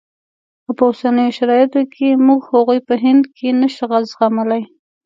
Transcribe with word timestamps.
او 0.65 0.71
په 0.77 0.83
اوسنیو 0.89 1.35
شرایطو 1.37 1.81
کې 1.93 2.07
موږ 2.27 2.41
هغوی 2.51 2.79
په 2.87 2.93
هند 3.03 3.23
کې 3.37 3.47
نه 3.61 3.67
شو 3.75 3.87
زغملای. 4.11 4.63